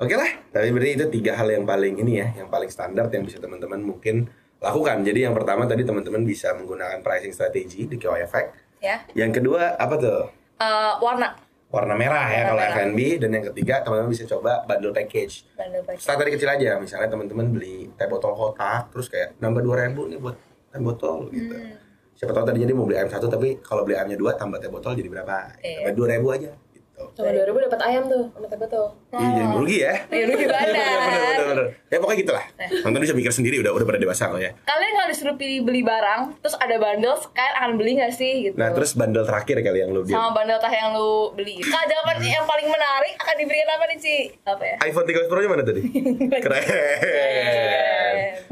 Oke 0.02 0.14
lah, 0.18 0.30
tapi 0.50 0.74
berarti 0.74 0.90
itu 0.98 1.06
tiga 1.14 1.38
hal 1.38 1.46
yang 1.46 1.62
paling 1.62 1.94
ini 2.02 2.18
ya, 2.18 2.34
yang 2.34 2.50
paling 2.50 2.66
standar 2.66 3.06
yang 3.14 3.22
bisa 3.22 3.38
teman-teman 3.38 3.78
mungkin 3.78 4.26
lakukan. 4.58 5.06
Jadi 5.06 5.30
yang 5.30 5.34
pertama 5.34 5.62
tadi 5.70 5.86
teman-teman 5.86 6.26
bisa 6.26 6.50
menggunakan 6.58 6.98
pricing 7.06 7.30
strategi 7.30 7.86
di 7.86 7.94
KOI 8.02 8.26
Effect. 8.26 8.48
Ya. 8.82 9.06
Yang 9.14 9.38
kedua 9.38 9.78
apa 9.78 9.94
tuh? 9.94 10.26
Eh, 10.58 10.92
warna. 10.98 11.38
Warna 11.72 11.94
merah 11.96 12.26
ya 12.28 12.52
Warna 12.52 12.68
kalau. 12.68 12.92
F&B 12.92 13.00
dan 13.16 13.30
yang 13.32 13.44
ketiga 13.48 13.80
teman-teman 13.80 14.10
bisa 14.12 14.28
coba 14.28 14.60
bundle 14.68 14.92
package. 14.92 15.48
Bandel 15.56 15.80
pakai. 15.86 16.02
Start 16.02 16.18
dari 16.20 16.30
kecil 16.36 16.50
aja, 16.52 16.76
misalnya 16.76 17.08
teman-teman 17.08 17.46
beli 17.48 17.88
teh 17.96 18.04
botol 18.10 18.36
kotak, 18.36 18.92
terus 18.92 19.08
kayak 19.08 19.38
nambah 19.40 19.64
2000 19.64 20.10
nih 20.12 20.18
buat 20.20 20.36
teh 20.72 20.80
botol 20.80 21.28
gitu. 21.30 21.52
Hmm. 21.52 21.76
Siapa 22.16 22.32
tahu 22.32 22.44
tadi 22.48 22.58
jadi 22.64 22.72
mau 22.72 22.88
beli 22.88 22.96
ayam 22.96 23.10
satu, 23.10 23.26
tapi 23.26 23.60
kalau 23.60 23.84
beli 23.84 23.98
ayamnya 23.98 24.16
dua 24.16 24.32
tambah 24.34 24.56
teh 24.56 24.72
botol 24.72 24.96
jadi 24.96 25.08
berapa? 25.12 25.58
Iya. 25.60 25.92
Tambah 25.92 26.08
2000 26.22 26.36
aja. 26.38 26.50
Gitu. 26.72 27.02
Cuma 27.18 27.28
dua 27.34 27.44
ribu 27.44 27.58
dapat 27.58 27.80
ayam 27.82 28.04
tuh 28.06 28.24
sama 28.30 28.46
teh 28.46 28.58
betul. 28.60 28.86
Iya, 29.10 29.28
jadi 29.32 29.46
merugi 29.48 29.78
ya. 29.82 29.94
Ya 30.12 30.24
bener, 30.28 30.48
bener, 30.48 31.46
bener. 31.50 31.66
Ya 31.90 31.96
pokoknya 31.98 32.18
gitu 32.22 32.32
lah. 32.32 32.44
Nonton 32.84 33.00
bisa 33.02 33.14
mikir 33.16 33.32
sendiri 33.34 33.56
udah 33.58 33.72
udah 33.74 33.86
pada 33.88 33.98
dewasa 33.98 34.30
kok 34.30 34.38
ya. 34.38 34.54
Kalian 34.64 34.92
kalau 34.94 35.08
disuruh 35.10 35.34
pilih 35.34 35.66
beli 35.66 35.82
barang, 35.82 36.20
terus 36.38 36.54
ada 36.56 36.76
bandel, 36.78 37.16
kalian 37.32 37.54
akan 37.58 37.70
beli 37.74 37.92
gak 37.98 38.12
sih 38.14 38.32
gitu? 38.46 38.54
Nah 38.54 38.70
terus 38.70 38.94
bandel 38.94 39.24
terakhir 39.26 39.56
kali 39.58 39.78
yang 39.82 39.90
lu 39.90 40.06
sama 40.06 40.30
dia. 40.30 40.30
bandel 40.30 40.58
tah 40.62 40.70
yang 40.72 40.94
lu 40.94 41.34
beli. 41.34 41.58
Kak, 41.58 41.84
jawaban 41.90 42.22
yang 42.22 42.46
paling 42.46 42.68
menarik 42.70 43.14
akan 43.18 43.34
diberikan 43.34 43.68
apa 43.72 43.84
nih, 43.90 43.98
Ci? 43.98 44.16
Apa 44.46 44.62
ya? 44.62 44.76
iPhone 44.86 45.06
13 45.10 45.26
Pro 45.26 45.40
nya 45.42 45.48
mana 45.50 45.64
tadi? 45.66 45.82
Keren. 46.44 46.62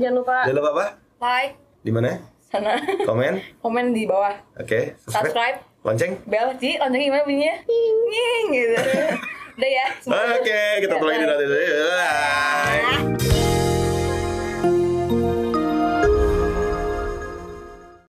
Jangan 0.01 0.15
lupa 0.17 0.37
Jangan 0.49 0.59
lupa 0.59 0.71
apa? 0.75 0.87
Like 1.21 1.70
di 1.81 1.91
mana? 1.93 2.21
Sana. 2.53 2.77
Komen. 3.09 3.41
Komen 3.65 3.97
di 3.97 4.05
bawah. 4.05 4.37
Oke. 4.61 4.69
Okay. 4.69 4.85
Subscribe. 5.09 5.25
subscribe. 5.33 5.57
Lonceng. 5.81 6.13
Bel. 6.29 6.49
Jadi 6.61 6.77
lonceng 6.77 7.03
gimana 7.09 7.23
bunyinya? 7.25 7.57
Nying 7.65 8.47
gitu. 8.53 8.77
Udah 9.61 9.71
ya. 9.71 9.87
Oke, 9.93 10.41
okay, 10.41 10.69
kita 10.85 10.95
ya, 10.97 11.17
di 11.21 11.27
nanti. 11.29 11.45
Bye. 11.49 12.85
Ah. 12.85 13.30